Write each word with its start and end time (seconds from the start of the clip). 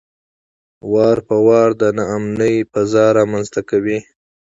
وار 0.91 1.17
په 1.27 1.35
وار 1.47 1.69
د 1.81 1.83
ناامنۍ 1.97 2.55
فضا 2.71 3.05
رامنځته 3.17 3.61
کوي. 3.69 3.99